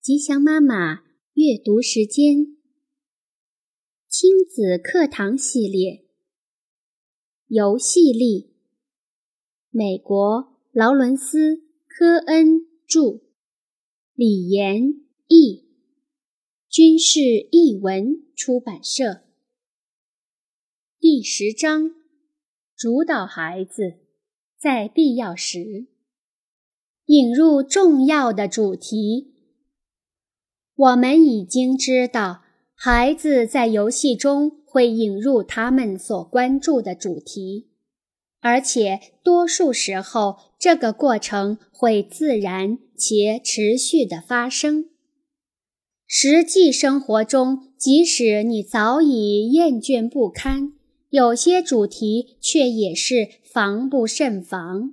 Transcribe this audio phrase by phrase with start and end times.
[0.00, 1.02] 吉祥妈妈
[1.34, 2.56] 阅读时间，
[4.08, 6.04] 亲子课堂系列，
[7.48, 8.54] 游戏力，
[9.70, 11.56] 美国劳伦斯·
[11.88, 13.22] 科恩著，
[14.14, 15.64] 李延译，
[16.68, 17.20] 军事
[17.50, 19.24] 译文出版社。
[21.00, 21.90] 第十章，
[22.76, 23.98] 主导孩子，
[24.56, 25.88] 在必要时
[27.06, 29.34] 引入重要的主题。
[30.78, 32.42] 我们已经知道，
[32.72, 37.66] 孩子在游戏中会引入他们所关注的主题，
[38.40, 44.84] 而且多数时候，这个过程会自然且持续的发生。
[46.06, 50.74] 实际生活中，即使你早已厌倦不堪，
[51.10, 54.92] 有些主题却也是防不胜防，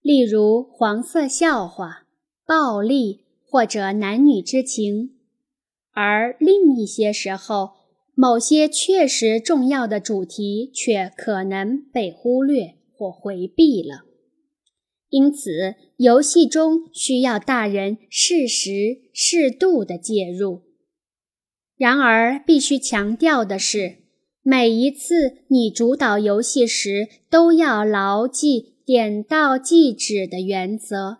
[0.00, 2.06] 例如黄色笑话、
[2.46, 3.25] 暴力。
[3.48, 5.16] 或者男女之情，
[5.92, 7.70] 而另一些时候，
[8.14, 14.04] 某些确实重要的主题却可能被忽略或回避了。
[15.08, 20.62] 因此，游戏中需要大人适时、适度的介入。
[21.76, 23.98] 然而，必须强调的是，
[24.42, 31.18] 每一次你主导游戏时，都要牢记点到即止的原则。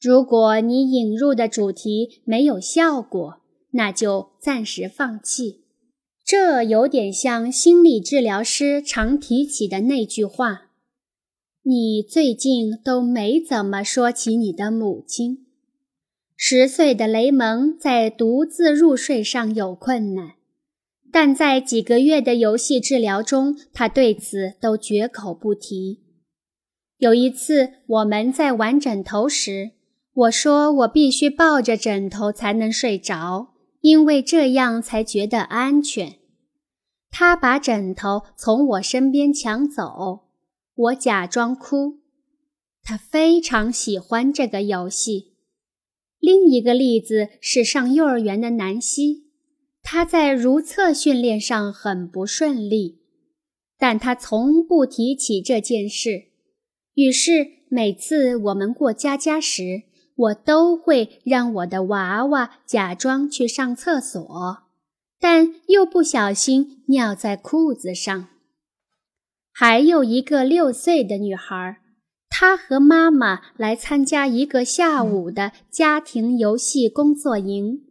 [0.00, 3.40] 如果你引入的主题没有效果，
[3.72, 5.60] 那就暂时放弃。
[6.24, 10.70] 这有点像心理治疗师常提起的那句话
[11.64, 15.46] ：“你最近都没怎么说起你的母亲。”
[16.34, 20.36] 十岁的雷蒙在独自入睡上有困难，
[21.12, 26.00] 但在几个月的游戏治疗中，他对此都绝口不提。
[26.96, 29.72] 有一次，我们在玩枕头时。
[30.20, 36.16] 我说：“我必须抱着枕头才能睡着，因为这样才觉得安全。”
[37.10, 40.28] 他把枕头从我身边抢走，
[40.74, 42.00] 我假装哭。
[42.82, 45.32] 他非常喜欢这个游戏。
[46.18, 49.30] 另一个例子是上幼儿园的南希，
[49.82, 53.00] 他在如厕训练上很不顺利，
[53.78, 56.26] 但他从不提起这件事。
[56.94, 59.84] 于是每次我们过家家时，
[60.20, 64.58] 我都会让我的娃娃假装去上厕所，
[65.18, 68.28] 但又不小心尿在裤子上。
[69.52, 71.78] 还有一个六岁的女孩，
[72.28, 77.82] 她和妈妈来参加一个下午的家庭游戏工作营。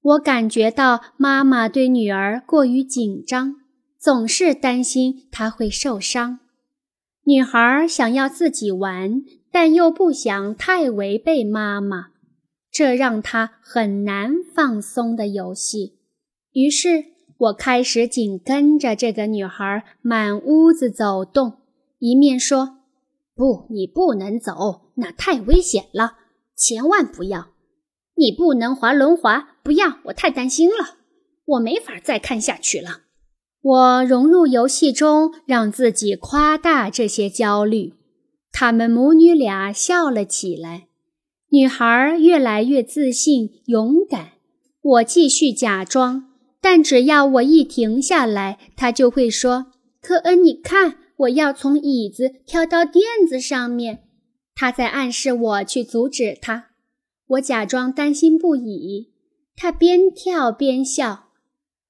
[0.00, 3.56] 我感觉到妈妈对女儿过于紧张，
[3.98, 6.40] 总是担心她会受伤。
[7.24, 9.22] 女孩想要自己玩。
[9.60, 12.10] 但又不想太违背妈妈，
[12.70, 15.98] 这让他很难放松的游戏。
[16.52, 17.06] 于是
[17.38, 21.54] 我开始紧跟着这个女孩满屋子走动，
[21.98, 22.78] 一面说
[23.34, 26.18] ：“不，你不能走，那太危险了，
[26.54, 27.48] 千万不要！
[28.14, 30.98] 你不能滑轮滑，不要，我太担心了，
[31.44, 33.00] 我没法再看下去了。”
[33.60, 37.94] 我融入游戏中，让自己夸大这些焦虑。
[38.52, 40.88] 他们母女俩笑了起来，
[41.50, 44.32] 女孩越来越自信、勇敢。
[44.80, 54.04] 我继续假装，但只要我一停下来，她就会说：“科恩，你看，我要从椅子跳到垫子上面。”
[54.54, 56.66] 她在暗示我去阻止她。
[57.28, 59.10] 我假装担心不已，
[59.54, 61.26] 她边跳边笑。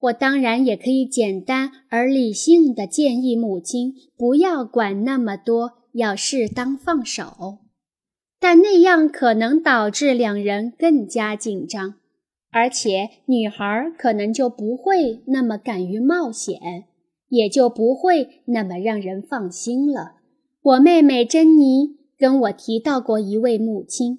[0.00, 5.81] 我当然也可以简单而理性地建议母亲不要管那么多。
[5.92, 7.58] 要适当放手，
[8.40, 11.94] 但那样可能导致两人更加紧张，
[12.50, 16.58] 而且女孩可能就不会那么敢于冒险，
[17.28, 20.16] 也就不会那么让人放心了。
[20.62, 24.18] 我妹妹珍妮跟我提到过一位母亲，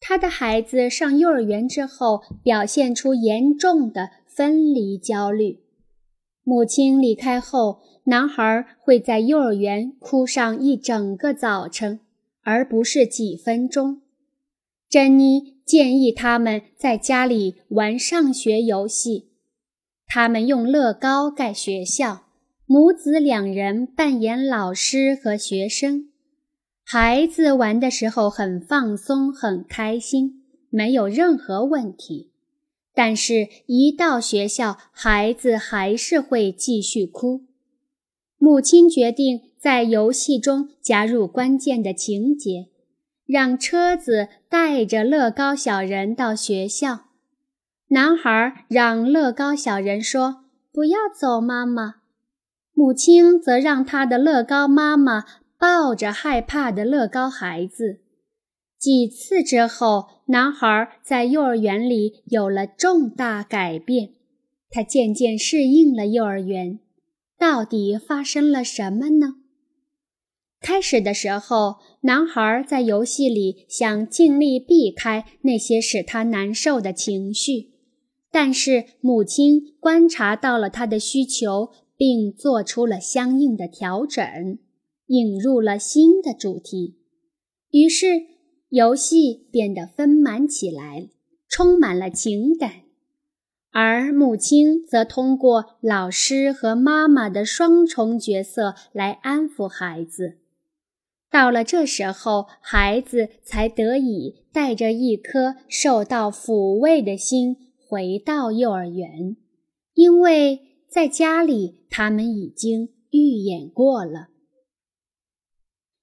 [0.00, 5.60] 她的孩子上幼儿园之后表现出严重的分离焦虑，
[6.44, 7.80] 母亲离开后。
[8.04, 12.00] 男孩会在幼儿园哭上一整个早晨，
[12.42, 14.02] 而不是几分钟。
[14.88, 19.28] 珍妮建议他们在家里玩上学游戏。
[20.04, 22.24] 他们用乐高盖学校，
[22.66, 26.08] 母子两人扮演老师和学生。
[26.84, 32.31] 孩子玩的时候很放松，很开心，没有任何问题。
[32.94, 37.42] 但是，一到学校，孩子还是会继续哭。
[38.38, 42.66] 母亲决定在游戏中加入关键的情节，
[43.24, 47.04] 让车子带着乐高小人到学校。
[47.88, 51.96] 男孩让乐高小人说：“不要走，妈妈。”
[52.74, 55.24] 母亲则让他的乐高妈妈
[55.58, 58.00] 抱着害怕的乐高孩子。
[58.78, 64.14] 几次之后，男孩在幼儿园里有了重大改变。
[64.70, 66.80] 他渐渐适应了幼儿园。
[67.38, 69.34] 到底发生了什么呢？
[70.58, 77.72] 开始的时候，男孩在游戏里想尽力避开那些使他难受的情绪，
[78.30, 84.58] 但是母亲观察到了他的需求，并做出了相应的调整，
[85.08, 86.96] 引入了新的主题。
[87.72, 88.31] 于是。
[88.72, 91.10] 游戏变得丰满起来，
[91.46, 92.84] 充满了情感，
[93.70, 100.38] 而母亲则通过老师和妈妈的双重角色来安抚孩子。
[101.30, 109.36] 到了这时候，孩子才得以带着一颗受到抚慰的心回到幼儿园，
[109.92, 114.28] 因为在家里他们已经预演过了。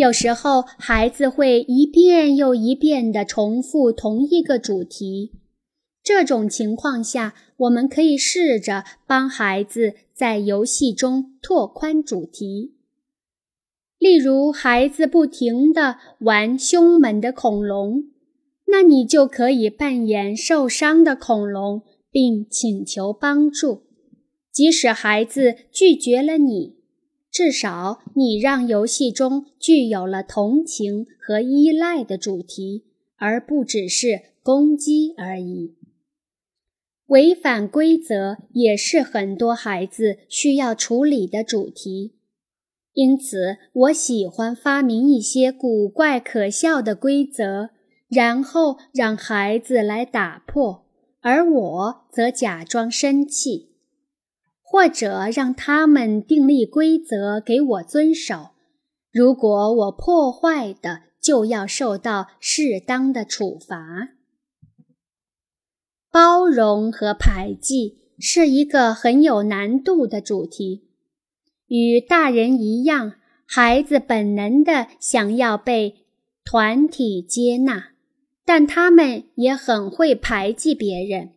[0.00, 5.32] 有时候，孩子会一遍又一遍地重复同一个主题。
[6.02, 12.76] 这种情况下，我们可以试着帮孩子在游戏中拓宽主题。
[13.98, 18.04] 例如，孩子不停地玩凶猛的恐龙，
[18.68, 23.82] 那你就可以扮演受伤的恐龙，并请求帮助，
[24.50, 26.79] 即使孩子拒绝了你。
[27.40, 32.84] 至少你让游戏中具有了同情和依赖的主题，
[33.16, 35.74] 而不只是攻击而已。
[37.06, 42.12] 违反规则也是很多孩子需要处理的主题，
[42.92, 47.70] 因此我喜欢发明一些古怪可笑的规则，
[48.08, 50.84] 然后让孩子来打破，
[51.22, 53.69] 而我则假装生气。
[54.70, 58.50] 或者让他们订立规则给我遵守，
[59.10, 64.10] 如果我破坏的，就要受到适当的处罚。
[66.12, 70.84] 包容和排挤是一个很有难度的主题。
[71.66, 73.14] 与大人一样，
[73.44, 76.06] 孩子本能的想要被
[76.44, 77.88] 团体接纳，
[78.44, 81.32] 但他们也很会排挤别人。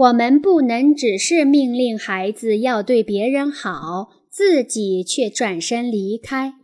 [0.00, 6.54] 我们不能只是命令孩子要对别人好，自己却转身离开。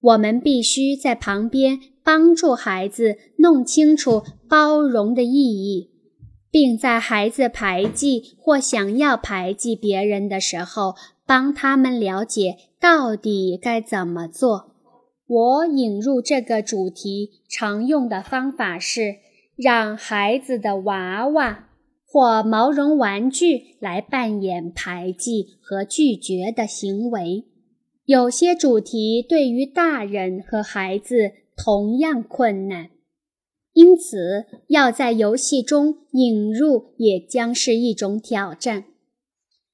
[0.00, 5.92] 我们必须在旁边帮助孩子弄清楚包容的意义，
[6.50, 14.72] 并在孩子排挤或想要排挤别人的时候，帮他们了解到底该怎么做。
[15.28, 19.18] 我引入这个主题常用的方法是
[19.54, 21.68] 让孩子的娃娃。
[22.06, 27.44] 或毛绒玩具来扮演排挤和拒绝的行为。
[28.04, 32.90] 有些主题对于大人和孩子同样困难，
[33.72, 38.84] 因此要在游戏中引入也将是一种挑战。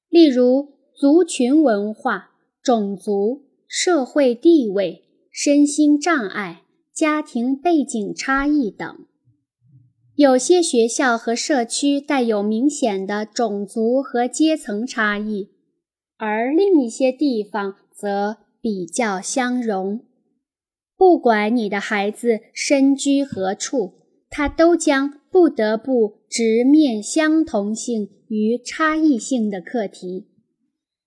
[0.08, 2.30] 例如，族群文化、
[2.62, 6.62] 种族、社会地位、身心障碍、
[6.94, 9.06] 家庭背景差异等。
[10.14, 15.48] 有些学校和社区带有明显的种族和阶层差异，
[16.18, 20.00] 而另一些地方则比较相容。
[20.98, 23.94] 不管你的孩子身居何处，
[24.28, 30.26] 他都将不得不直面相同性与差异性的课题，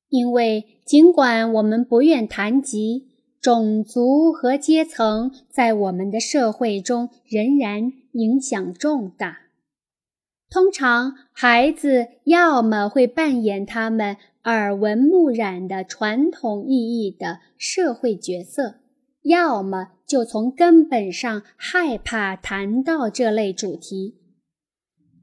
[0.10, 3.15] 因为尽管我们不愿谈及。
[3.46, 9.38] 种族和阶层在我们的社会中仍然影响重大。
[10.50, 18.78] 通常，孩子要么会扮演他们耳闻目染的传统意义的社会角色，
[19.22, 24.16] 要么就从根本上害怕谈到这类主题。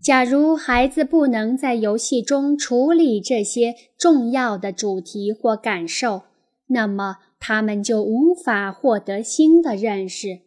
[0.00, 6.22] 假如孩子不能在游戏中处理这些重要的主题或感受，
[6.68, 7.16] 那么。
[7.44, 10.42] 他们就无法获得新的认识。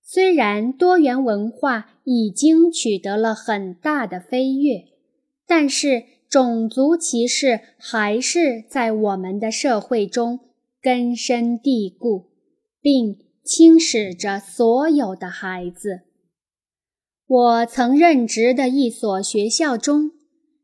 [0.00, 4.84] 虽然多元文化已经取得了很大的飞跃，
[5.44, 10.38] 但是种族歧视还是在我们的社会中
[10.80, 12.26] 根深蒂固，
[12.80, 16.02] 并侵蚀着所有的孩子。
[17.26, 20.12] 我曾任职的一所学校中，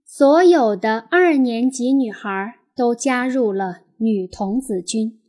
[0.04, 5.20] 所有的二年级女孩都加入了女童子军。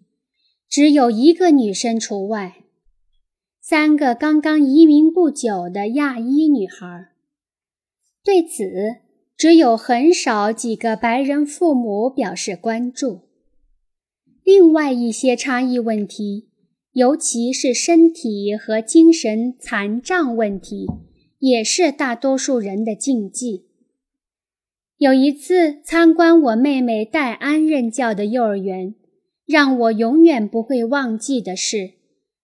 [0.69, 2.57] 只有一个女生除外。
[3.62, 7.07] 三个刚刚移民不久的亚裔女孩。
[8.24, 8.98] 对此，
[9.36, 13.22] 只有很少几个白人父母表示关注。
[14.43, 16.50] 另外一些差异问题，
[16.93, 20.86] 尤其是身体和精神残障问题，
[21.39, 23.65] 也是大多数人的禁忌。
[24.98, 28.93] 有一次参观我妹妹戴安任教的幼儿园，
[29.45, 31.91] 让我永远不会忘记的是，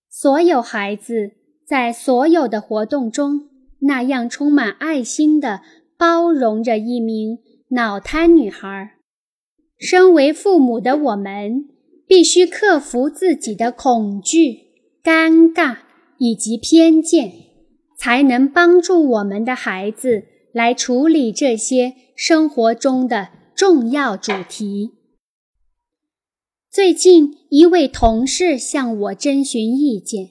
[0.10, 1.31] 所有孩子
[1.65, 5.62] 在所有的活动中那样充满爱心地
[5.98, 7.39] 包容着一名
[7.70, 8.91] 脑瘫女孩。
[9.77, 11.67] 身为父母的我们。
[12.08, 14.58] 必须克服自己的恐惧、
[15.01, 15.77] 尴尬
[16.17, 17.31] 以及偏见，
[17.98, 24.91] 才能帮助我们的孩子来处理这些生活中的重要主题。
[26.72, 30.30] 最近，一位同事向我征询意见，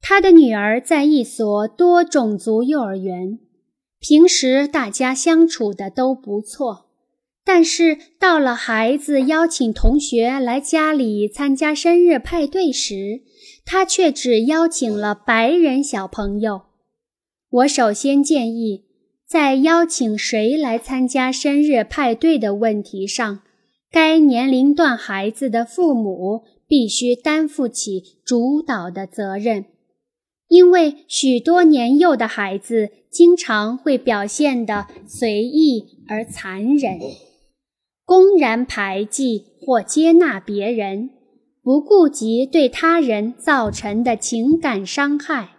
[0.00, 3.38] 他的女儿在一所多种族幼儿园，
[4.00, 6.86] 平时大家相处的都不错。
[7.44, 13.22] 但是到了孩子邀请同学来家里参加生日派对时，
[13.64, 16.62] 他却只邀请了白人小朋友。
[17.50, 18.86] 我首先建议，
[19.24, 23.42] 在邀请谁来参加生日派对的问题上，
[23.90, 29.64] 该年龄段孩子的父母必须担负起主导的责任，
[30.48, 36.98] 因为许多年幼的孩子经常会表现得随意而残忍。
[38.04, 41.10] 公然排挤或接纳别人，
[41.62, 45.50] 不顾及对他人造成的情感伤害。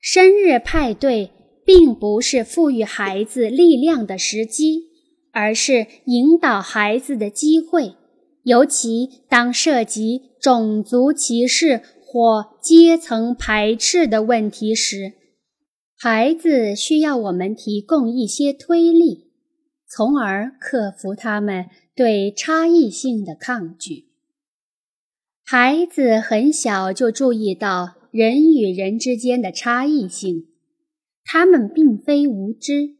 [0.00, 1.30] 生日派对
[1.64, 4.82] 并不是赋予孩子力量的时机，
[5.36, 7.94] 而是引导孩子的机会。
[8.42, 15.12] 尤其当涉及种族歧视或阶层排斥的问题时，
[15.94, 19.26] 孩子需要我们提供一些推力。
[19.86, 24.06] 从而克服他们对差异性的抗拒。
[25.44, 30.48] 孩子很小就注意到人与人之间的差异性，
[31.24, 32.96] 他们并非无知。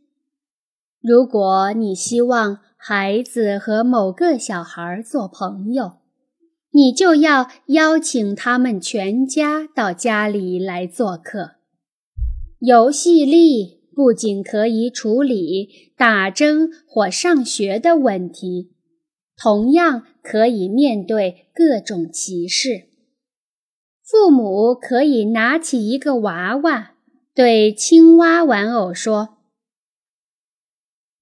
[1.00, 5.99] 如果你希望孩子和某个小孩做朋友，
[6.71, 11.53] 你就要邀请他们全家到家里来做客。
[12.61, 13.76] 游戏力。
[13.97, 18.75] 不仅可以处理打针或上学的问题，
[19.38, 22.91] 同样可以面对各种歧视。
[24.05, 26.91] 父母可以拿起一个娃娃，
[27.35, 29.36] 对青蛙玩偶说：“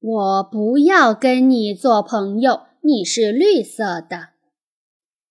[0.05, 4.29] 我不要跟你做朋友，你是绿色的。”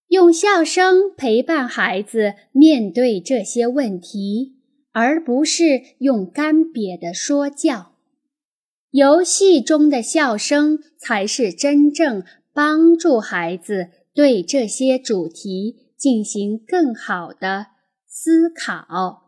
[0.09, 4.63] 用笑声陪伴孩子面对这些问题。
[4.95, 7.93] 而不是用干瘪的说教，
[8.91, 17.69] 游戏中的笑声才是真正帮助孩子对这些主题进行更好的
[18.05, 19.22] 思考。